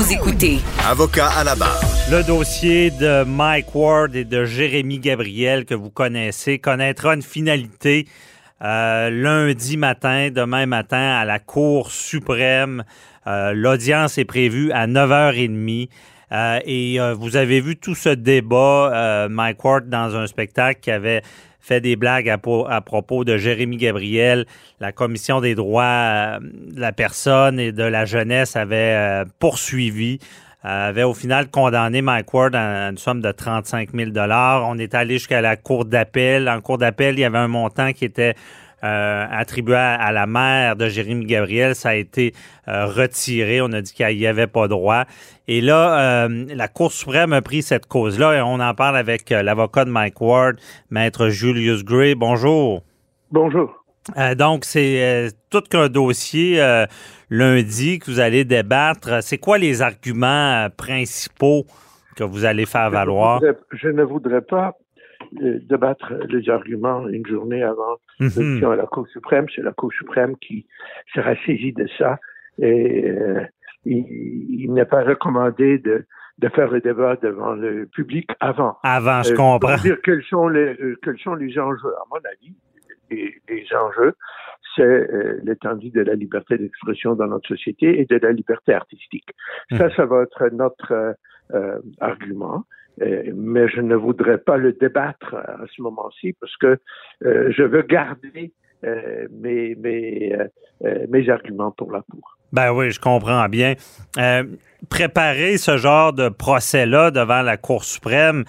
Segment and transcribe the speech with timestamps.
[0.00, 1.78] Vous écoutez Avocat à la barre.
[2.10, 8.08] Le dossier de Mike Ward et de Jérémy Gabriel que vous connaissez connaîtra une finalité
[8.62, 12.82] euh, lundi matin, demain matin, à la Cour suprême.
[13.26, 15.90] Euh, l'audience est prévue à 9h30.
[16.32, 21.20] Euh, et vous avez vu tout ce débat, Mike Ward, dans un spectacle qui avait
[21.60, 24.46] fait des blagues à, propos de Jérémy Gabriel.
[24.80, 30.18] La Commission des droits euh, de la personne et de la jeunesse avait euh, poursuivi
[30.66, 34.94] euh, avait au final condamné Mike Ward à une somme de 35 000 On est
[34.94, 36.50] allé jusqu'à la cour d'appel.
[36.50, 38.34] En cour d'appel, il y avait un montant qui était
[38.82, 42.32] euh, attribué à, la mère de Jérémy Gabriel, ça a été
[42.66, 43.60] euh, retiré.
[43.60, 45.04] On a dit qu'il n'y avait pas droit.
[45.48, 49.30] Et là, euh, la Cour suprême a pris cette cause-là et on en parle avec
[49.30, 50.56] l'avocat de Mike Ward,
[50.90, 52.14] maître Julius Gray.
[52.14, 52.82] Bonjour.
[53.30, 53.84] Bonjour.
[54.36, 56.62] donc, c'est tout qu'un dossier
[57.28, 59.22] lundi que vous allez débattre.
[59.22, 61.66] C'est quoi les arguments principaux
[62.16, 63.40] que vous allez faire valoir?
[63.72, 64.74] je ne voudrais pas
[65.32, 69.46] débattre les arguments une journée avant mm à la Cour suprême.
[69.54, 70.66] C'est la Cour suprême qui
[71.14, 72.18] sera saisie de ça.
[72.58, 73.40] Et euh,
[73.84, 76.04] il, n'est pas recommandé de,
[76.38, 78.76] de faire le débat devant le public avant.
[78.82, 79.76] Avant, je euh, comprends.
[79.76, 81.94] dire quels sont les euh, quels sont les enjeux.
[81.96, 82.54] À mon avis,
[83.10, 84.14] les, les enjeux,
[84.76, 85.08] c'est
[85.42, 89.30] l'étendue de la liberté d'expression dans notre société et de la liberté artistique.
[89.70, 89.92] Ça, mhm.
[89.96, 91.16] ça va être notre
[92.00, 92.64] argument.
[93.00, 96.78] Euh, mais je ne voudrais pas le débattre à ce moment-ci parce que
[97.24, 98.52] euh, je veux garder
[98.84, 100.36] euh, mes, mes,
[101.08, 102.38] mes arguments pour la Cour.
[102.52, 103.74] Ben oui, je comprends bien.
[104.88, 108.44] préparer ce genre de procès-là devant la Cour suprême,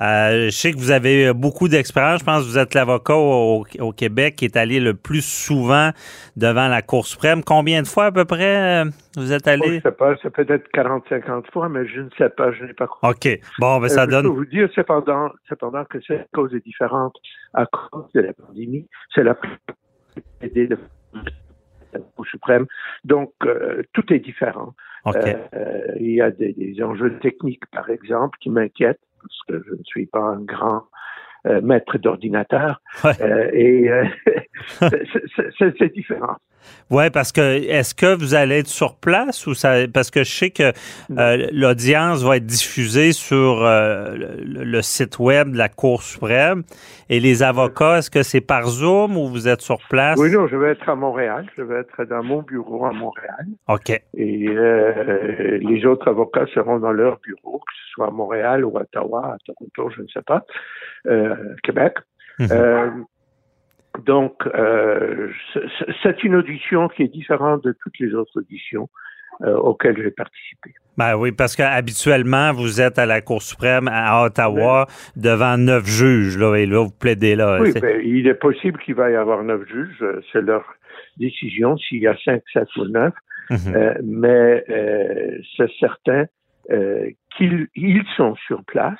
[0.00, 2.20] euh, je sais que vous avez beaucoup d'expérience.
[2.20, 3.64] Je pense que vous êtes l'avocat au,
[3.96, 5.90] Québec qui est allé le plus souvent
[6.36, 7.42] devant la Cour suprême.
[7.42, 9.66] Combien de fois à peu près euh, vous êtes allé?
[9.66, 12.64] je ne sais pas, ça peut être 40-50 fois, mais je ne sais pas, je
[12.64, 13.08] n'ai pas compris.
[13.32, 13.40] OK.
[13.58, 14.24] Bon, ben ça euh, donne.
[14.24, 17.14] Je peux vous dire cependant, cependant que cette cause est différente
[17.54, 18.86] à cause de la pandémie.
[19.14, 19.34] C'est la
[20.42, 20.78] de
[21.92, 22.66] la Cour suprême.
[23.04, 23.32] Donc,
[23.94, 24.74] tout est différent.
[25.06, 29.84] il y a des, des enjeux techniques, par exemple, qui m'inquiètent parce que je ne
[29.84, 30.84] suis pas un grand
[31.46, 32.80] euh, maître d'ordinateur.
[33.04, 34.04] Euh, et euh,
[35.58, 36.36] c'est différent.
[36.90, 40.32] Oui, parce que est-ce que vous allez être sur place ou ça parce que je
[40.32, 40.72] sais que
[41.52, 46.62] l'audience va être diffusée sur le, site web de la Cour suprême
[47.08, 50.18] et les avocats, est-ce que c'est par Zoom ou vous êtes sur place?
[50.18, 51.46] Oui, non, je vais être à Montréal.
[51.56, 53.46] Je vais être dans mon bureau à Montréal.
[53.68, 53.90] OK.
[54.14, 54.48] Et
[55.58, 59.34] les autres avocats seront dans leur bureau, que ce soit à Montréal ou à Ottawa,
[59.34, 60.44] à Toronto, je ne sais pas.
[61.06, 61.94] Euh, Québec.
[62.38, 63.06] Mhm.
[63.96, 65.28] Euh, donc, euh,
[66.02, 68.88] c'est une audition qui est différente de toutes les autres auditions
[69.40, 70.70] auxquelles j'ai participé.
[70.96, 76.38] Ben oui, parce qu'habituellement, vous êtes à la Cour suprême à Ottawa devant neuf juges,
[76.38, 77.58] là, et là, vous plaidez là.
[77.60, 80.02] Oui, ben, il est possible qu'il va y avoir neuf juges.
[80.32, 80.64] C'est leur
[81.18, 83.12] décision s'il y a cinq, sept ou neuf.
[83.50, 83.98] Mhm.
[84.04, 84.64] mais
[85.58, 86.24] c'est certain
[87.36, 88.98] qu'ils ils sont sur place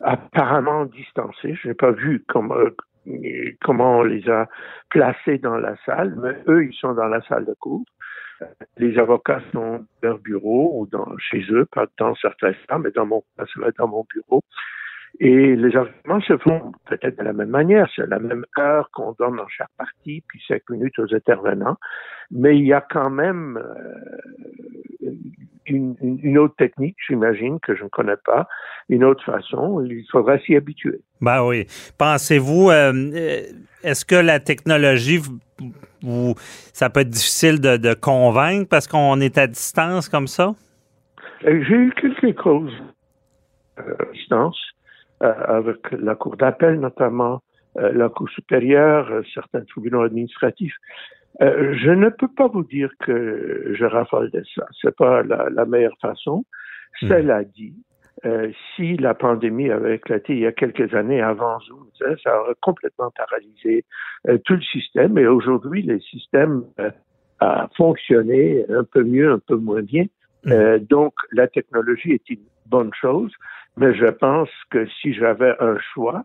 [0.00, 1.54] apparemment distancés.
[1.62, 2.74] Je n'ai pas vu comment, euh,
[3.62, 4.48] comment on les a
[4.88, 7.84] placés dans la salle, mais eux, ils sont dans la salle de cours.
[8.78, 12.90] Les avocats sont dans leur bureau ou dans, chez eux, pas dans certains cas, mais
[12.90, 13.22] dans mon,
[13.78, 14.42] dans mon bureau.
[15.18, 19.12] Et les arguments se font peut-être de la même manière, c'est la même heure qu'on
[19.18, 21.76] donne dans chaque partie, puis cinq minutes aux intervenants,
[22.30, 25.10] mais il y a quand même euh,
[25.66, 28.48] une, une, autre technique, j'imagine, que je ne connais pas,
[28.88, 31.00] une autre façon, il faudra s'y habituer.
[31.20, 31.66] Ben oui.
[31.98, 33.42] Pensez-vous, euh, euh,
[33.82, 35.20] est-ce que la technologie,
[36.02, 36.34] vous,
[36.72, 40.54] ça peut être difficile de, de convaincre parce qu'on est à distance comme ça?
[41.42, 42.72] J'ai eu quelques causes
[43.76, 43.82] à
[44.12, 44.58] distance
[45.22, 47.42] euh, avec la Cour d'appel notamment,
[47.78, 50.74] euh, la Cour supérieure, euh, certains tribunaux administratifs.
[51.40, 54.66] Je ne peux pas vous dire que je raffole de ça.
[54.80, 56.44] C'est pas la, la, meilleure façon.
[57.00, 57.08] Hmm.
[57.08, 57.74] Cela dit,
[58.26, 61.86] euh, si la pandémie avait éclaté il y a quelques années avant Zoom,
[62.22, 63.84] ça aurait complètement paralysé
[64.28, 65.16] euh, tout le système.
[65.16, 66.90] Et aujourd'hui, le système euh,
[67.38, 70.04] a fonctionné un peu mieux, un peu moins bien.
[70.44, 70.78] Hmm.
[70.78, 73.30] donc, la technologie est une bonne chose.
[73.76, 76.24] Mais je pense que si j'avais un choix,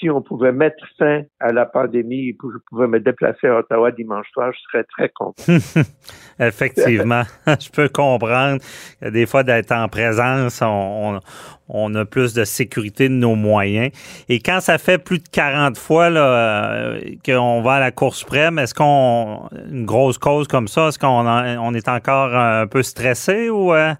[0.00, 3.58] si on pouvait mettre fin à la pandémie et que je pouvais me déplacer à
[3.58, 5.42] Ottawa dimanche soir, je serais très content.
[6.40, 8.60] Effectivement, je peux comprendre
[9.00, 11.20] que des fois d'être en présence, on,
[11.68, 13.90] on, a plus de sécurité de nos moyens.
[14.28, 18.58] Et quand ça fait plus de 40 fois euh, qu'on va à la Cour suprême,
[18.58, 23.50] est-ce qu'on une grosse cause comme ça, est-ce qu'on on est encore un peu stressé
[23.50, 23.92] ou euh,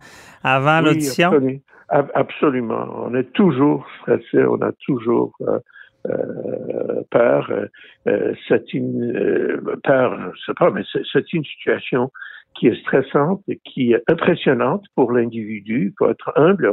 [0.42, 1.28] avant l'audition?
[1.28, 1.60] Absolument.
[1.90, 5.58] On est toujours stressé, on a toujours euh,
[6.08, 7.52] euh, peur.
[8.06, 10.82] Euh, c'est une euh, peur, je sais pas, mais
[11.12, 12.10] c'est une situation
[12.54, 15.92] qui est stressante qui est impressionnante pour l'individu.
[15.92, 16.70] Il faut être humble.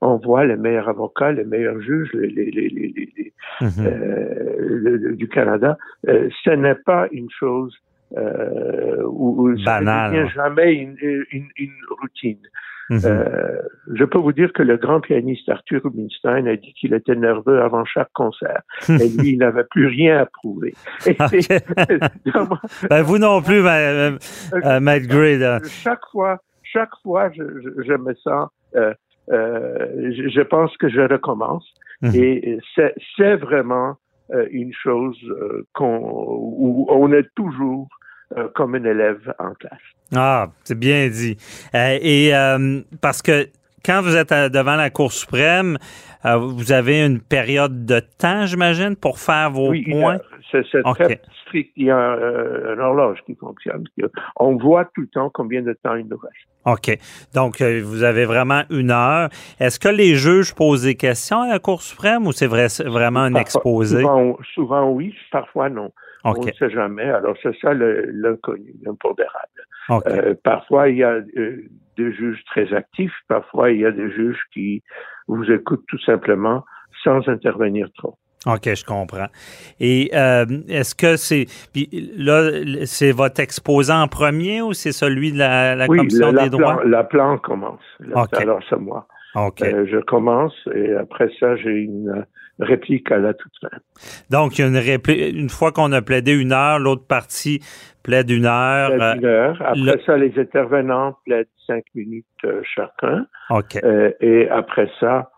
[0.00, 3.86] On, voit les meilleurs avocats, les meilleurs juges les, les, les, mm-hmm.
[3.86, 5.76] euh, du Canada.
[6.08, 7.74] Euh, ce n'est pas une chose
[8.16, 10.96] euh, où, où ça ne devient jamais une,
[11.30, 12.40] une, une routine.
[12.90, 13.00] Mhm.
[13.04, 13.58] Euh,
[13.94, 17.60] je peux vous dire que le grand pianiste Arthur Rubinstein a dit qu'il était nerveux
[17.60, 18.62] avant chaque concert.
[18.88, 20.74] Et lui, il n'avait plus rien à prouver.
[22.90, 24.16] ben, vous non plus, euh,
[24.54, 25.38] euh, Matt Gray.
[25.68, 28.94] Chaque fois, chaque fois, je, je, je me sens, euh,
[29.28, 31.66] je, je, pense que je recommence.
[32.00, 32.12] Mhm.
[32.14, 33.96] Et c'est vraiment
[34.50, 35.18] une chose
[35.72, 37.88] qu'on, où on est toujours
[38.54, 39.80] comme un élève en classe.
[40.14, 41.36] Ah, c'est bien dit.
[41.74, 43.48] Euh, et euh, parce que
[43.84, 45.78] quand vous êtes devant la Cour suprême,
[46.24, 50.18] euh, vous avez une période de temps, j'imagine, pour faire vos oui, points?
[50.50, 51.72] C'est très strict.
[51.76, 53.84] Il y a un, horloge qui fonctionne.
[54.36, 56.48] On voit tout le temps combien de temps il nous reste.
[56.64, 56.98] OK.
[57.34, 59.28] Donc, vous avez vraiment une heure.
[59.60, 63.34] Est-ce que les juges posent des questions à la Cour suprême ou c'est vraiment un
[63.34, 64.00] exposé?
[64.00, 65.92] Souvent, souvent, oui, parfois non.
[66.24, 67.04] On ne sait jamais.
[67.04, 69.48] Alors, c'est ça l'inconnu, l'impondérable.
[70.06, 71.64] Euh, parfois, il y a euh,
[71.96, 74.82] des juges très actifs, parfois, il y a des juges qui
[75.26, 76.64] vous écoutent tout simplement
[77.02, 78.16] sans intervenir trop.
[78.46, 79.26] OK, je comprends.
[79.80, 81.46] Et euh, est-ce que c'est
[82.16, 82.50] là
[82.84, 86.82] c'est votre exposant en premier ou c'est celui de la, la commission la, des droits?
[86.84, 87.80] la plan commence.
[88.14, 89.06] Alors c'est moi.
[89.36, 92.24] Euh, je commence et après ça, j'ai une
[92.58, 93.76] réplique à la toute fin.
[94.30, 95.34] Donc, il y a une réplique.
[95.34, 97.60] Une fois qu'on a plaidé une heure, l'autre partie
[98.02, 98.90] plaide une heure.
[98.90, 99.62] Plaide une heure.
[99.64, 103.26] Après ça, les intervenants plaident cinq minutes euh, chacun.
[103.50, 103.78] OK.
[103.82, 105.30] Euh, et après ça,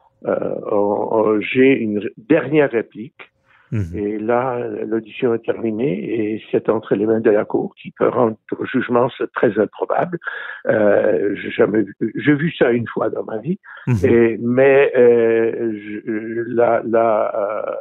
[1.53, 3.31] j'ai une dernière réplique
[3.73, 3.97] Mhm.
[3.97, 8.09] Et là, l'audition est terminée et c'est entre les mains de la Cour qui peut
[8.09, 10.19] rendre le jugement, très improbable.
[10.67, 13.97] Euh, j'ai jamais vu, j'ai vu ça une fois dans ma vie, mhm.
[14.05, 17.73] et, mais euh, je, la, la, euh,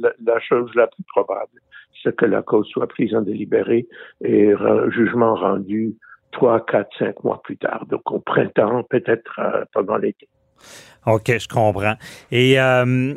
[0.00, 1.60] la, la, chose la plus probable,
[2.02, 3.86] c'est que la cause soit prise en délibéré
[4.24, 5.94] et un jugement rendu
[6.32, 10.28] trois, quatre, cinq mois plus tard, donc au printemps, peut-être euh, pendant l'été.
[11.04, 11.94] OK, je comprends.
[12.30, 13.14] Et euh,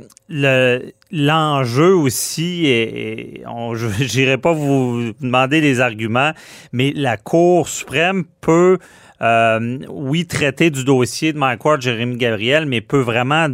[1.11, 3.43] l'enjeu aussi, et,
[4.41, 6.31] pas vous demander les arguments,
[6.73, 8.79] mais la Cour suprême peut,
[9.21, 13.47] euh, oui, traiter du dossier de Mike Ward, Jérémy Gabriel, mais peut vraiment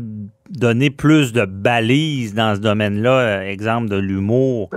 [0.49, 4.69] donner plus de balises dans ce domaine-là, euh, exemple de l'humour.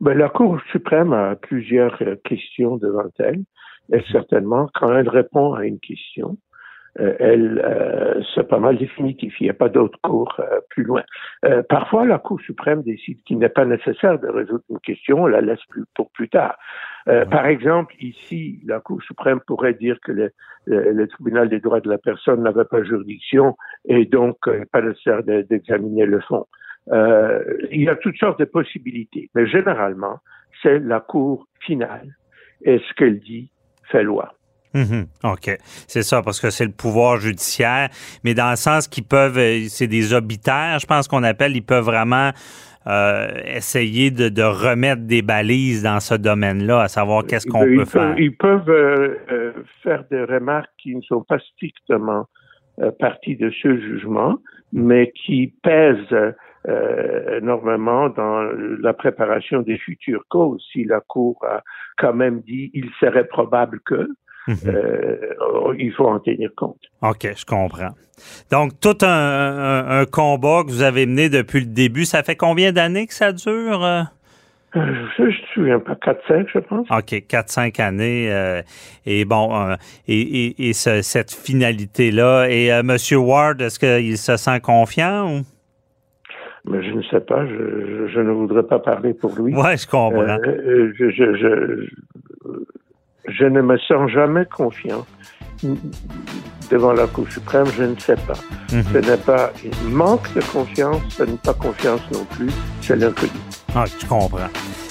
[0.00, 3.40] Ben, la Cour suprême a plusieurs questions devant elle.
[3.92, 6.36] Et certainement, quand elle répond à une question,
[7.00, 9.34] euh, elle, euh, c'est pas mal définitif.
[9.40, 11.02] Il n'y a pas d'autre cours euh, plus loin.
[11.68, 15.40] parfois, la Cour suprême décide qu'il n'est pas nécessaire de résoudre une question, on la
[15.40, 16.56] laisse plus, pour plus tard.
[17.30, 20.32] Par exemple, ici, la Cour suprême pourrait dire que le,
[20.66, 23.56] le, tribunal des droits de la personne n'avait pas juridiction
[23.86, 24.36] et donc
[24.70, 26.44] pas nécessaire d'examiner le fond.
[26.92, 30.18] il y a toutes sortes de possibilités, mais généralement,
[30.62, 32.14] c'est la Cour finale
[32.62, 33.50] et ce qu'elle dit
[33.84, 34.34] fait loi.
[34.74, 35.06] Mhm.
[35.24, 35.56] OK.
[35.86, 37.88] C'est ça, parce que c'est le pouvoir judiciaire,
[38.24, 41.64] mais dans le sens qu'ils peuvent, euh, c'est des obitaires, je pense qu'on appelle, ils
[41.64, 42.30] peuvent vraiment
[42.86, 48.18] euh, essayer de, remettre des balises dans ce domaine-là, à savoir qu'est-ce qu'on peut faire.
[48.18, 49.52] Ils peuvent euh,
[49.82, 52.26] faire des remarques qui ne sont pas strictement
[53.00, 54.36] partie de ce jugement,
[54.72, 56.14] mais qui pèsent
[57.36, 58.48] énormément dans
[58.80, 60.64] la préparation des futures causes.
[60.72, 61.62] Si la Cour a
[61.96, 64.08] quand même dit il serait probable que,
[64.48, 64.56] Mhm.
[64.66, 66.80] Euh, il faut en tenir compte.
[67.02, 67.90] OK, je comprends.
[68.50, 73.06] Donc, tout un, combat que vous avez mené depuis le début, ça fait combien d'années
[73.06, 73.84] que ça dure?
[73.84, 74.02] Euh?
[74.76, 76.90] Euh, je ne me souviens pas, 4-5, je pense.
[76.90, 78.62] OK, 4-5 années.
[79.06, 79.76] et bon,
[80.08, 82.48] et, cette finalité-là.
[82.48, 82.96] Et M.
[83.18, 85.42] Ward, est-ce qu'il se sent confiant ou?
[86.64, 89.54] Mais je ne sais pas, je, ne voudrais pas parler pour lui.
[89.54, 90.36] Oui, je comprends.
[90.44, 91.86] je,
[93.28, 95.06] je ne me sens jamais confiant.
[96.70, 98.34] devant la Cour suprême, je ne sais pas.
[98.72, 98.84] Mhm.
[98.92, 102.50] Ce n'est pas un manque de confiance, ce n'est pas confiance non plus,
[102.82, 103.32] c'est l'inconnu.
[103.74, 104.38] Ah, je comprends.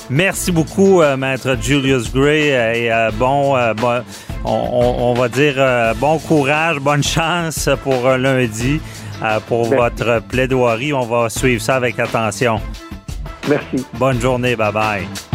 [0.09, 4.01] Merci beaucoup, euh, maître Julius Gray, et euh, bon, euh, bon
[4.45, 5.55] on, on, va dire
[5.97, 8.79] bon courage, bonne chance pour lundi,
[9.47, 10.93] pour votre plaidoirie.
[10.93, 12.61] On va suivre ça avec attention.
[13.49, 13.85] Merci.
[13.93, 15.26] Bonne journée, bye bye.